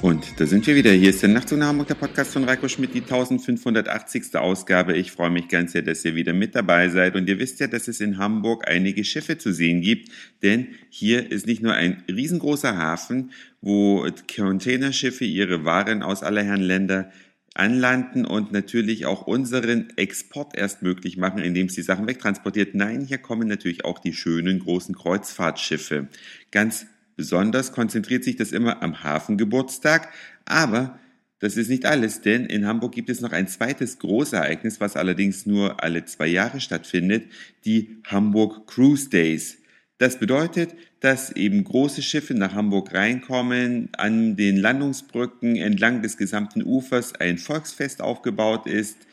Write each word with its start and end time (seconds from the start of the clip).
Und 0.00 0.38
da 0.38 0.46
sind 0.46 0.64
wir 0.68 0.76
wieder. 0.76 0.92
Hier 0.92 1.10
ist 1.10 1.22
der 1.22 1.28
Nachtzug 1.28 1.58
nach 1.58 1.66
Hamburg, 1.66 1.88
der 1.88 1.96
Podcast 1.96 2.32
von 2.32 2.44
Reiko 2.44 2.68
Schmidt, 2.68 2.94
die 2.94 3.00
1580. 3.00 4.36
Ausgabe. 4.36 4.96
Ich 4.96 5.10
freue 5.10 5.30
mich 5.30 5.48
ganz 5.48 5.72
sehr, 5.72 5.82
dass 5.82 6.04
ihr 6.04 6.14
wieder 6.14 6.32
mit 6.32 6.54
dabei 6.54 6.88
seid. 6.88 7.16
Und 7.16 7.28
ihr 7.28 7.40
wisst 7.40 7.58
ja, 7.58 7.66
dass 7.66 7.88
es 7.88 8.00
in 8.00 8.16
Hamburg 8.16 8.68
einige 8.68 9.02
Schiffe 9.02 9.38
zu 9.38 9.52
sehen 9.52 9.80
gibt. 9.80 10.12
Denn 10.44 10.68
hier 10.88 11.32
ist 11.32 11.48
nicht 11.48 11.62
nur 11.62 11.74
ein 11.74 12.04
riesengroßer 12.08 12.78
Hafen, 12.78 13.32
wo 13.60 14.06
Containerschiffe 14.32 15.24
ihre 15.24 15.64
Waren 15.64 16.04
aus 16.04 16.22
aller 16.22 16.44
Herren 16.44 16.62
Länder 16.62 17.10
anlanden 17.54 18.24
und 18.24 18.52
natürlich 18.52 19.04
auch 19.04 19.26
unseren 19.26 19.92
Export 19.96 20.56
erst 20.56 20.80
möglich 20.80 21.16
machen, 21.16 21.40
indem 21.40 21.68
sie 21.68 21.82
Sachen 21.82 22.06
wegtransportiert. 22.06 22.76
Nein, 22.76 23.04
hier 23.04 23.18
kommen 23.18 23.48
natürlich 23.48 23.84
auch 23.84 23.98
die 23.98 24.12
schönen 24.12 24.60
großen 24.60 24.94
Kreuzfahrtschiffe. 24.94 26.06
Ganz 26.52 26.86
Besonders 27.18 27.72
konzentriert 27.72 28.22
sich 28.22 28.36
das 28.36 28.52
immer 28.52 28.80
am 28.80 29.02
Hafengeburtstag, 29.02 30.12
aber 30.44 31.00
das 31.40 31.56
ist 31.56 31.68
nicht 31.68 31.84
alles, 31.84 32.20
denn 32.20 32.46
in 32.46 32.64
Hamburg 32.64 32.92
gibt 32.92 33.10
es 33.10 33.20
noch 33.20 33.32
ein 33.32 33.48
zweites 33.48 33.98
Großereignis, 33.98 34.80
was 34.80 34.94
allerdings 34.94 35.44
nur 35.44 35.82
alle 35.82 36.04
zwei 36.04 36.28
Jahre 36.28 36.60
stattfindet, 36.60 37.24
die 37.64 37.96
Hamburg 38.06 38.68
Cruise 38.68 39.10
Days. 39.10 39.58
Das 39.98 40.20
bedeutet, 40.20 40.76
dass 41.00 41.32
eben 41.32 41.64
große 41.64 42.02
Schiffe 42.02 42.34
nach 42.34 42.54
Hamburg 42.54 42.94
reinkommen, 42.94 43.88
an 43.96 44.36
den 44.36 44.56
Landungsbrücken 44.56 45.56
entlang 45.56 46.02
des 46.02 46.18
gesamten 46.18 46.62
Ufers 46.62 47.16
ein 47.16 47.38
Volksfest 47.38 48.00
aufgebaut 48.00 48.68
ist, 48.68 49.07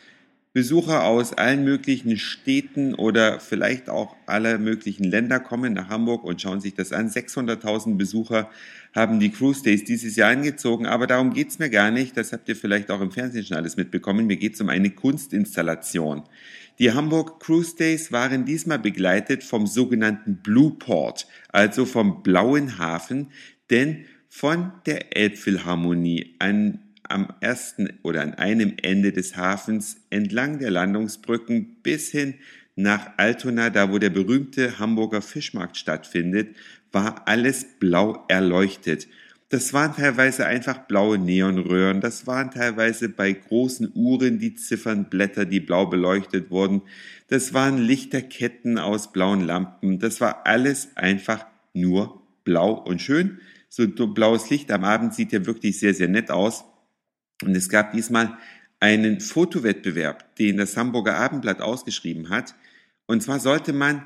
Besucher 0.55 1.03
aus 1.03 1.33
allen 1.33 1.65
möglichen 1.65 2.15
Städten 2.15 2.95
oder 2.95 3.41
vielleicht 3.41 3.89
auch 3.89 4.15
aller 4.25 4.57
möglichen 4.57 5.03
Länder 5.03 5.41
kommen 5.41 5.73
nach 5.73 5.89
Hamburg 5.89 6.23
und 6.23 6.41
schauen 6.41 6.61
sich 6.61 6.73
das 6.73 6.93
an. 6.93 7.09
600.000 7.09 7.97
Besucher 7.97 8.49
haben 8.93 9.19
die 9.19 9.31
Cruise 9.31 9.61
Days 9.61 9.83
dieses 9.83 10.15
Jahr 10.15 10.31
angezogen, 10.31 10.85
aber 10.85 11.07
darum 11.07 11.33
geht's 11.33 11.59
mir 11.59 11.69
gar 11.69 11.91
nicht. 11.91 12.15
Das 12.15 12.31
habt 12.31 12.47
ihr 12.47 12.55
vielleicht 12.55 12.89
auch 12.89 13.01
im 13.01 13.11
Fernsehen 13.11 13.43
schon 13.43 13.57
alles 13.57 13.75
mitbekommen. 13.75 14.27
Mir 14.27 14.37
geht's 14.37 14.61
um 14.61 14.69
eine 14.69 14.91
Kunstinstallation. 14.91 16.23
Die 16.79 16.93
Hamburg 16.93 17.41
Cruise 17.41 17.75
Days 17.75 18.13
waren 18.13 18.45
diesmal 18.45 18.79
begleitet 18.79 19.43
vom 19.43 19.67
sogenannten 19.67 20.37
Blue 20.37 20.71
Port, 20.71 21.27
also 21.49 21.83
vom 21.83 22.23
blauen 22.23 22.77
Hafen, 22.77 23.27
denn 23.69 24.05
von 24.29 24.71
der 24.85 25.17
Elbphilharmonie, 25.17 26.37
ein 26.39 26.84
am 27.09 27.27
ersten 27.39 27.99
oder 28.03 28.21
an 28.21 28.33
einem 28.35 28.73
Ende 28.81 29.11
des 29.11 29.35
Hafens 29.37 29.97
entlang 30.09 30.59
der 30.59 30.71
Landungsbrücken 30.71 31.77
bis 31.83 32.11
hin 32.11 32.35
nach 32.75 33.11
Altona, 33.17 33.69
da 33.69 33.91
wo 33.91 33.99
der 33.99 34.09
berühmte 34.09 34.79
Hamburger 34.79 35.21
Fischmarkt 35.21 35.77
stattfindet, 35.77 36.55
war 36.91 37.27
alles 37.27 37.65
blau 37.79 38.25
erleuchtet. 38.27 39.07
Das 39.49 39.73
waren 39.73 39.95
teilweise 39.95 40.45
einfach 40.45 40.87
blaue 40.87 41.17
Neonröhren, 41.17 42.01
das 42.01 42.25
waren 42.25 42.51
teilweise 42.51 43.09
bei 43.09 43.31
großen 43.31 43.91
Uhren 43.93 44.39
die 44.39 44.55
Ziffernblätter, 44.55 45.45
die 45.45 45.59
blau 45.59 45.85
beleuchtet 45.85 46.49
wurden, 46.49 46.81
das 47.27 47.53
waren 47.53 47.77
Lichterketten 47.77 48.79
aus 48.79 49.11
blauen 49.11 49.41
Lampen, 49.41 49.99
das 49.99 50.19
war 50.19 50.45
alles 50.47 50.89
einfach 50.95 51.45
nur 51.73 52.21
blau 52.43 52.71
und 52.73 53.01
schön. 53.01 53.39
So 53.69 53.87
blaues 53.87 54.49
Licht 54.49 54.71
am 54.71 54.83
Abend 54.83 55.13
sieht 55.13 55.31
ja 55.31 55.45
wirklich 55.45 55.79
sehr, 55.79 55.93
sehr 55.93 56.07
nett 56.07 56.31
aus. 56.31 56.63
Und 57.43 57.55
es 57.55 57.69
gab 57.69 57.91
diesmal 57.93 58.37
einen 58.79 59.19
Fotowettbewerb, 59.19 60.35
den 60.35 60.57
das 60.57 60.77
Hamburger 60.77 61.15
Abendblatt 61.17 61.61
ausgeschrieben 61.61 62.29
hat. 62.29 62.55
Und 63.05 63.23
zwar 63.23 63.39
sollte 63.39 63.73
man 63.73 64.05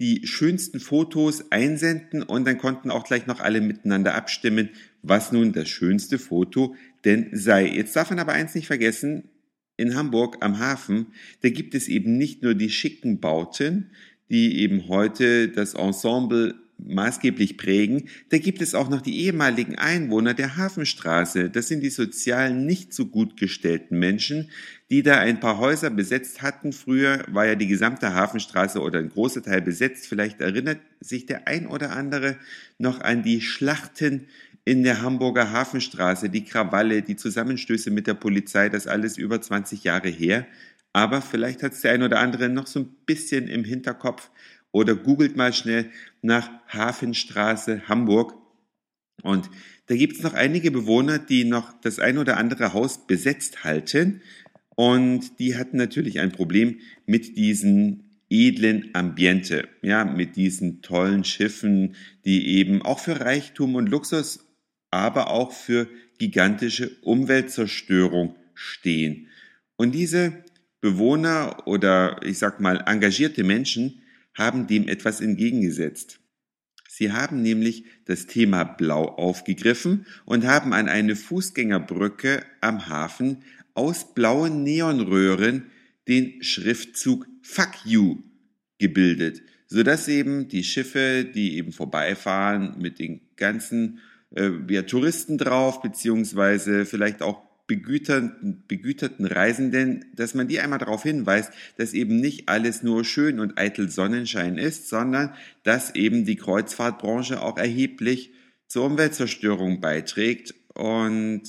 die 0.00 0.26
schönsten 0.26 0.80
Fotos 0.80 1.52
einsenden 1.52 2.22
und 2.22 2.44
dann 2.44 2.58
konnten 2.58 2.90
auch 2.90 3.04
gleich 3.04 3.26
noch 3.26 3.40
alle 3.40 3.60
miteinander 3.60 4.14
abstimmen, 4.14 4.70
was 5.02 5.32
nun 5.32 5.52
das 5.52 5.68
schönste 5.68 6.18
Foto 6.18 6.74
denn 7.04 7.28
sei. 7.32 7.66
Jetzt 7.66 7.94
darf 7.94 8.10
man 8.10 8.18
aber 8.18 8.32
eins 8.32 8.54
nicht 8.54 8.66
vergessen, 8.66 9.28
in 9.76 9.94
Hamburg 9.94 10.38
am 10.40 10.58
Hafen, 10.58 11.06
da 11.40 11.48
gibt 11.48 11.74
es 11.74 11.88
eben 11.88 12.16
nicht 12.16 12.42
nur 12.42 12.54
die 12.54 12.70
schicken 12.70 13.20
Bauten, 13.20 13.90
die 14.28 14.60
eben 14.60 14.88
heute 14.88 15.48
das 15.48 15.74
Ensemble 15.74 16.54
maßgeblich 16.86 17.56
prägen, 17.56 18.08
da 18.30 18.38
gibt 18.38 18.62
es 18.62 18.74
auch 18.74 18.88
noch 18.88 19.00
die 19.00 19.20
ehemaligen 19.20 19.76
Einwohner 19.76 20.34
der 20.34 20.56
Hafenstraße. 20.56 21.50
Das 21.50 21.68
sind 21.68 21.80
die 21.80 21.90
sozialen 21.90 22.66
nicht 22.66 22.92
so 22.92 23.06
gut 23.06 23.36
gestellten 23.36 23.98
Menschen, 23.98 24.50
die 24.90 25.02
da 25.02 25.18
ein 25.18 25.40
paar 25.40 25.58
Häuser 25.58 25.90
besetzt 25.90 26.42
hatten. 26.42 26.72
Früher 26.72 27.24
war 27.28 27.46
ja 27.46 27.54
die 27.54 27.66
gesamte 27.66 28.14
Hafenstraße 28.14 28.80
oder 28.80 28.98
ein 28.98 29.10
großer 29.10 29.42
Teil 29.42 29.62
besetzt. 29.62 30.06
Vielleicht 30.06 30.40
erinnert 30.40 30.80
sich 31.00 31.26
der 31.26 31.48
ein 31.48 31.66
oder 31.66 31.92
andere 31.92 32.36
noch 32.78 33.00
an 33.00 33.22
die 33.22 33.40
Schlachten 33.40 34.26
in 34.64 34.84
der 34.84 35.02
Hamburger 35.02 35.50
Hafenstraße, 35.50 36.28
die 36.28 36.44
Krawalle, 36.44 37.02
die 37.02 37.16
Zusammenstöße 37.16 37.90
mit 37.90 38.06
der 38.06 38.14
Polizei, 38.14 38.68
das 38.68 38.86
alles 38.86 39.18
über 39.18 39.40
20 39.40 39.82
Jahre 39.82 40.08
her. 40.08 40.46
Aber 40.92 41.22
vielleicht 41.22 41.62
hat 41.62 41.72
es 41.72 41.80
der 41.80 41.92
ein 41.92 42.02
oder 42.02 42.20
andere 42.20 42.48
noch 42.48 42.66
so 42.66 42.80
ein 42.80 42.94
bisschen 43.06 43.48
im 43.48 43.64
Hinterkopf 43.64 44.30
oder 44.72 44.94
googelt 44.94 45.36
mal 45.36 45.52
schnell 45.52 45.90
nach 46.22 46.50
Hafenstraße 46.68 47.88
Hamburg. 47.88 48.34
Und 49.22 49.50
da 49.86 49.94
gibt 49.94 50.16
es 50.16 50.22
noch 50.22 50.34
einige 50.34 50.70
Bewohner, 50.70 51.18
die 51.18 51.44
noch 51.44 51.72
das 51.80 51.98
ein 51.98 52.18
oder 52.18 52.38
andere 52.38 52.72
Haus 52.72 53.06
besetzt 53.06 53.62
halten. 53.62 54.22
Und 54.74 55.38
die 55.38 55.56
hatten 55.56 55.76
natürlich 55.76 56.18
ein 56.18 56.32
Problem 56.32 56.80
mit 57.06 57.36
diesen 57.36 58.10
edlen 58.30 58.88
Ambiente, 58.94 59.68
ja, 59.82 60.06
mit 60.06 60.36
diesen 60.36 60.80
tollen 60.80 61.22
Schiffen, 61.22 61.94
die 62.24 62.56
eben 62.56 62.80
auch 62.80 62.98
für 62.98 63.20
Reichtum 63.20 63.74
und 63.74 63.90
Luxus, 63.90 64.48
aber 64.90 65.30
auch 65.30 65.52
für 65.52 65.86
gigantische 66.18 66.90
Umweltzerstörung 67.02 68.34
stehen. 68.54 69.28
Und 69.76 69.92
diese 69.92 70.44
Bewohner 70.80 71.66
oder 71.66 72.20
ich 72.24 72.38
sag 72.38 72.60
mal 72.60 72.82
engagierte 72.86 73.44
Menschen 73.44 74.01
haben 74.34 74.66
dem 74.66 74.88
etwas 74.88 75.20
entgegengesetzt. 75.20 76.20
Sie 76.88 77.12
haben 77.12 77.40
nämlich 77.40 77.84
das 78.04 78.26
Thema 78.26 78.64
Blau 78.64 79.06
aufgegriffen 79.06 80.06
und 80.26 80.46
haben 80.46 80.74
an 80.74 80.88
eine 80.88 81.16
Fußgängerbrücke 81.16 82.44
am 82.60 82.88
Hafen 82.88 83.38
aus 83.74 84.14
blauen 84.14 84.62
Neonröhren 84.62 85.70
den 86.06 86.42
Schriftzug 86.42 87.26
Fuck 87.42 87.86
You 87.86 88.18
gebildet, 88.78 89.42
sodass 89.68 90.08
eben 90.08 90.48
die 90.48 90.64
Schiffe, 90.64 91.24
die 91.24 91.56
eben 91.56 91.72
vorbeifahren 91.72 92.76
mit 92.78 92.98
den 92.98 93.22
ganzen 93.36 94.00
äh, 94.34 94.50
ja, 94.68 94.82
Touristen 94.82 95.38
drauf, 95.38 95.80
beziehungsweise 95.80 96.84
vielleicht 96.84 97.22
auch 97.22 97.42
begüterten, 97.66 98.64
begüterten 98.68 99.24
Reisenden, 99.24 100.04
dass 100.14 100.34
man 100.34 100.48
die 100.48 100.60
einmal 100.60 100.78
darauf 100.78 101.02
hinweist, 101.02 101.52
dass 101.76 101.94
eben 101.94 102.20
nicht 102.20 102.48
alles 102.48 102.82
nur 102.82 103.04
schön 103.04 103.40
und 103.40 103.58
eitel 103.58 103.88
Sonnenschein 103.88 104.58
ist, 104.58 104.88
sondern 104.88 105.34
dass 105.62 105.94
eben 105.94 106.24
die 106.24 106.36
Kreuzfahrtbranche 106.36 107.40
auch 107.42 107.56
erheblich 107.56 108.32
zur 108.66 108.84
Umweltzerstörung 108.86 109.80
beiträgt. 109.80 110.54
Und 110.74 111.42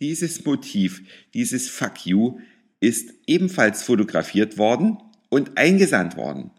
dieses 0.00 0.44
Motiv, 0.44 1.02
dieses 1.34 1.68
Fuck 1.68 2.06
you, 2.06 2.38
ist 2.80 3.12
ebenfalls 3.26 3.82
fotografiert 3.82 4.58
worden 4.58 4.98
und 5.28 5.56
eingesandt 5.58 6.16
worden. 6.16 6.50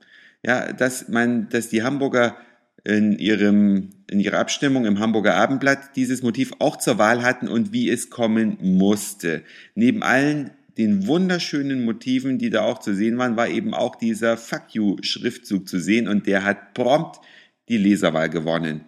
Ja, 0.44 0.72
dass 0.74 1.10
man, 1.10 1.50
dass 1.50 1.70
die 1.70 1.84
Hamburger 1.84 2.38
in, 2.84 3.18
ihrem, 3.18 3.90
in 4.10 4.20
ihrer 4.20 4.40
Abstimmung 4.40 4.86
im 4.86 5.00
Hamburger 5.00 5.36
Abendblatt 5.36 5.96
dieses 5.96 6.24
Motiv 6.24 6.54
auch 6.60 6.78
zur 6.78 6.98
Wahl 6.98 7.24
hatten 7.24 7.48
und 7.48 7.74
wie 7.74 7.90
es 7.90 8.10
kommen 8.10 8.58
musste. 8.62 9.44
Neben 9.76 10.04
allen 10.04 10.52
den 10.78 11.08
wunderschönen 11.08 11.84
Motiven, 11.84 12.38
die 12.38 12.50
da 12.50 12.62
auch 12.62 12.80
zu 12.80 12.94
sehen 12.94 13.18
waren, 13.18 13.36
war 13.36 13.50
eben 13.50 13.74
auch 13.74 13.96
dieser 13.96 14.38
Fuck 14.38 14.74
You 14.74 14.98
Schriftzug 15.02 15.68
zu 15.68 15.80
sehen 15.80 16.08
und 16.08 16.28
der 16.28 16.44
hat 16.44 16.74
prompt 16.74 17.20
die 17.68 17.78
Leserwahl 17.78 18.30
gewonnen. 18.30 18.82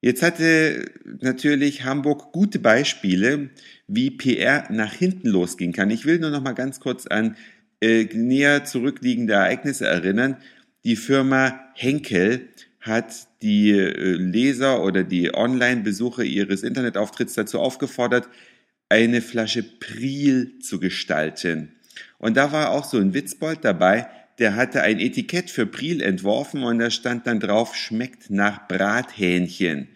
Jetzt 0.00 0.22
hatte 0.22 0.90
natürlich 1.20 1.84
Hamburg 1.84 2.32
gute 2.32 2.58
Beispiele, 2.58 3.50
wie 3.86 4.10
PR 4.10 4.70
nach 4.70 4.92
hinten 4.92 5.28
losgehen 5.28 5.72
kann. 5.72 5.90
Ich 5.90 6.04
will 6.04 6.18
nur 6.18 6.30
noch 6.30 6.42
mal 6.42 6.52
ganz 6.52 6.78
kurz 6.78 7.06
an 7.06 7.36
äh, 7.80 8.04
näher 8.12 8.64
zurückliegende 8.64 9.34
Ereignisse 9.34 9.86
erinnern. 9.86 10.36
Die 10.84 10.96
Firma 10.96 11.60
Henkel 11.74 12.48
hat 12.88 13.28
die 13.42 13.70
äh, 13.70 14.14
Leser 14.14 14.82
oder 14.82 15.04
die 15.04 15.34
Online-Besucher 15.34 16.24
ihres 16.24 16.62
Internetauftritts 16.62 17.34
dazu 17.34 17.60
aufgefordert, 17.60 18.28
eine 18.88 19.20
Flasche 19.20 19.62
Priel 19.62 20.58
zu 20.60 20.80
gestalten. 20.80 21.72
Und 22.18 22.36
da 22.36 22.52
war 22.52 22.70
auch 22.70 22.84
so 22.84 22.98
ein 22.98 23.14
Witzbold 23.14 23.64
dabei, 23.64 24.08
der 24.38 24.54
hatte 24.54 24.82
ein 24.82 25.00
Etikett 25.00 25.50
für 25.50 25.66
Priel 25.66 26.00
entworfen 26.00 26.62
und 26.62 26.78
da 26.78 26.90
stand 26.90 27.26
dann 27.26 27.40
drauf, 27.40 27.74
schmeckt 27.74 28.30
nach 28.30 28.68
Brathähnchen. 28.68 29.88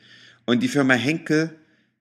Und 0.47 0.63
die 0.63 0.69
Firma 0.69 0.95
Henkel 0.95 1.57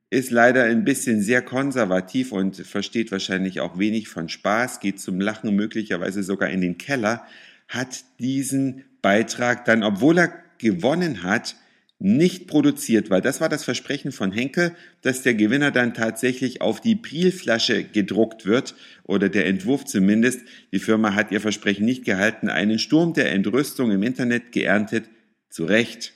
ist 0.10 0.32
leider 0.32 0.64
ein 0.64 0.84
bisschen 0.84 1.22
sehr 1.22 1.42
konservativ 1.42 2.32
und 2.32 2.58
versteht 2.58 3.12
wahrscheinlich 3.12 3.62
auch 3.62 3.78
wenig 3.78 4.10
von 4.10 4.28
Spaß, 4.28 4.80
geht 4.80 5.00
zum 5.00 5.22
Lachen 5.22 5.56
möglicherweise 5.56 6.24
sogar 6.24 6.50
in 6.50 6.62
den 6.62 6.78
Keller, 6.78 7.26
hat 7.70 8.04
diesen 8.20 8.84
Beitrag 9.02 9.64
dann, 9.66 9.84
obwohl 9.84 10.18
er 10.18 10.34
gewonnen 10.62 11.24
hat, 11.24 11.56
nicht 12.04 12.48
produziert, 12.48 13.12
weil 13.12 13.22
das 13.22 13.42
war 13.42 13.50
das 13.50 13.64
Versprechen 13.64 14.12
von 14.12 14.32
Henkel, 14.32 14.76
dass 15.02 15.22
der 15.22 15.36
Gewinner 15.36 15.70
dann 15.70 15.94
tatsächlich 15.94 16.60
auf 16.60 16.82
die 16.82 16.96
Prielflasche 16.96 17.84
gedruckt 17.84 18.48
wird 18.48 18.74
oder 19.04 19.30
der 19.30 19.46
Entwurf 19.46 19.86
zumindest. 19.86 20.42
Die 20.72 20.80
Firma 20.80 21.14
hat 21.14 21.32
ihr 21.32 21.42
Versprechen 21.42 21.86
nicht 21.86 22.04
gehalten, 22.04 22.50
einen 22.50 22.80
Sturm 22.80 23.14
der 23.14 23.32
Entrüstung 23.32 23.92
im 23.92 24.02
Internet 24.02 24.52
geerntet, 24.52 25.10
zu 25.50 25.66
Recht. 25.66 26.14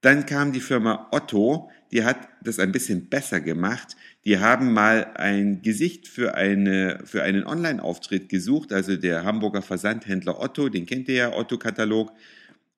Dann 0.00 0.24
kam 0.24 0.52
die 0.52 0.60
Firma 0.60 1.08
Otto, 1.10 1.70
die 1.92 2.04
hat 2.04 2.28
das 2.42 2.58
ein 2.58 2.72
bisschen 2.72 3.08
besser 3.08 3.40
gemacht. 3.40 3.96
Die 4.24 4.38
haben 4.38 4.72
mal 4.72 5.12
ein 5.14 5.60
Gesicht 5.60 6.08
für, 6.08 6.34
eine, 6.36 7.00
für 7.04 7.22
einen 7.22 7.44
Online-Auftritt 7.44 8.28
gesucht, 8.28 8.72
also 8.72 8.96
der 8.96 9.24
Hamburger 9.24 9.62
Versandhändler 9.62 10.40
Otto, 10.40 10.68
den 10.68 10.86
kennt 10.86 11.08
ihr 11.08 11.14
ja, 11.14 11.32
Otto-Katalog. 11.36 12.12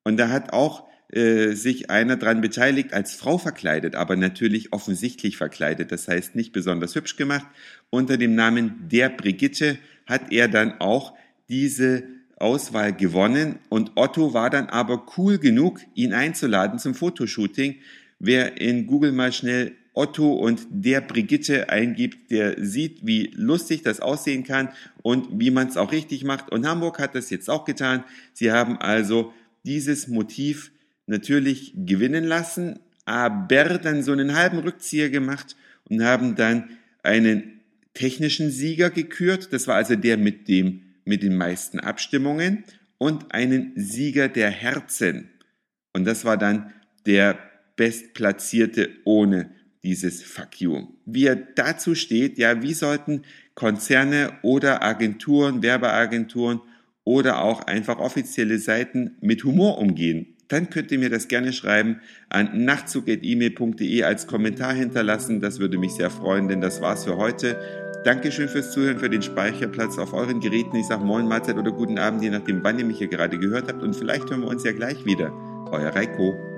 Und 0.02 0.16
da 0.16 0.30
hat 0.30 0.52
auch 0.52 0.88
äh, 1.12 1.54
sich 1.54 1.90
einer 1.90 2.16
dran 2.16 2.40
beteiligt, 2.40 2.92
als 2.92 3.14
Frau 3.14 3.36
verkleidet, 3.36 3.96
aber 3.96 4.16
natürlich 4.16 4.72
offensichtlich 4.72 5.36
verkleidet, 5.36 5.90
das 5.90 6.06
heißt 6.06 6.36
nicht 6.36 6.52
besonders 6.52 6.94
hübsch 6.94 7.16
gemacht. 7.16 7.46
Unter 7.90 8.16
dem 8.16 8.34
Namen 8.34 8.88
der 8.90 9.08
Brigitte 9.08 9.78
hat 10.06 10.30
er 10.32 10.48
dann 10.48 10.80
auch 10.80 11.14
diese 11.48 12.04
Auswahl 12.36 12.92
gewonnen 12.92 13.58
und 13.68 13.92
Otto 13.96 14.34
war 14.34 14.50
dann 14.50 14.68
aber 14.68 15.06
cool 15.16 15.38
genug, 15.38 15.80
ihn 15.94 16.12
einzuladen 16.12 16.78
zum 16.78 16.94
Fotoshooting. 16.94 17.76
Wer 18.18 18.60
in 18.60 18.86
Google 18.86 19.12
mal 19.12 19.32
schnell 19.32 19.72
Otto 19.94 20.32
und 20.32 20.66
der 20.70 21.00
Brigitte 21.00 21.68
eingibt, 21.68 22.30
der 22.30 22.64
sieht, 22.64 23.04
wie 23.04 23.32
lustig 23.34 23.82
das 23.82 24.00
aussehen 24.00 24.44
kann 24.44 24.68
und 25.02 25.40
wie 25.40 25.50
man 25.50 25.68
es 25.68 25.76
auch 25.76 25.92
richtig 25.92 26.24
macht. 26.24 26.52
Und 26.52 26.66
Hamburg 26.66 26.98
hat 26.98 27.14
das 27.14 27.30
jetzt 27.30 27.50
auch 27.50 27.64
getan. 27.64 28.04
Sie 28.32 28.52
haben 28.52 28.78
also 28.78 29.32
dieses 29.64 30.08
Motiv 30.08 30.70
natürlich 31.10 31.74
gewinnen 31.76 32.24
lassen, 32.24 32.78
aber 33.04 33.78
dann 33.78 34.02
so 34.02 34.12
einen 34.12 34.34
halben 34.34 34.58
Rückzieher 34.60 35.10
gemacht 35.10 35.56
und 35.88 36.02
haben 36.02 36.36
dann 36.36 36.70
einen 37.02 37.60
technischen 37.92 38.50
Sieger 38.50 38.90
gekürt. 38.90 39.52
Das 39.52 39.66
war 39.66 39.76
also 39.76 39.96
der 39.96 40.16
mit 40.16 40.48
dem, 40.48 40.82
mit 41.04 41.22
den 41.22 41.36
meisten 41.36 41.80
Abstimmungen 41.80 42.64
und 42.98 43.34
einen 43.34 43.72
Sieger 43.74 44.28
der 44.28 44.50
Herzen. 44.50 45.30
Und 45.92 46.04
das 46.04 46.24
war 46.24 46.36
dann 46.36 46.72
der 47.06 47.38
bestplatzierte 47.76 48.90
ohne 49.04 49.50
dieses 49.82 50.22
Fuck 50.22 50.60
you. 50.60 50.88
Wie 51.06 51.26
er 51.26 51.36
dazu 51.36 51.94
steht, 51.94 52.38
ja, 52.38 52.62
wie 52.62 52.74
sollten 52.74 53.22
Konzerne 53.54 54.38
oder 54.42 54.82
Agenturen, 54.82 55.62
Werbeagenturen 55.62 56.60
oder 57.02 57.42
auch 57.42 57.62
einfach 57.62 57.98
offizielle 57.98 58.58
Seiten 58.58 59.16
mit 59.20 59.42
Humor 59.44 59.78
umgehen? 59.78 60.36
Dann 60.50 60.68
könnt 60.68 60.92
ihr 60.92 60.98
mir 60.98 61.10
das 61.10 61.28
gerne 61.28 61.52
schreiben 61.52 62.00
an 62.28 62.64
nachtzug.email.de 62.64 64.02
als 64.02 64.26
Kommentar 64.26 64.74
hinterlassen. 64.74 65.40
Das 65.40 65.60
würde 65.60 65.78
mich 65.78 65.92
sehr 65.92 66.10
freuen, 66.10 66.48
denn 66.48 66.60
das 66.60 66.82
war's 66.82 67.04
für 67.04 67.16
heute. 67.16 67.56
Dankeschön 68.04 68.48
fürs 68.48 68.72
Zuhören, 68.72 68.98
für 68.98 69.10
den 69.10 69.22
Speicherplatz 69.22 69.98
auf 69.98 70.12
euren 70.12 70.40
Geräten. 70.40 70.76
Ich 70.76 70.86
sage 70.86 71.04
Moin, 71.04 71.28
Mahlzeit 71.28 71.56
oder 71.56 71.70
guten 71.70 71.98
Abend, 71.98 72.22
je 72.22 72.30
nachdem, 72.30 72.64
wann 72.64 72.78
ihr 72.78 72.84
mich 72.84 72.98
hier 72.98 73.08
gerade 73.08 73.38
gehört 73.38 73.68
habt. 73.68 73.82
Und 73.82 73.94
vielleicht 73.94 74.28
hören 74.30 74.40
wir 74.40 74.48
uns 74.48 74.64
ja 74.64 74.72
gleich 74.72 75.04
wieder. 75.04 75.32
Euer 75.70 75.94
Reiko. 75.94 76.49